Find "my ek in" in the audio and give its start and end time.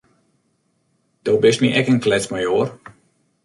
1.65-2.03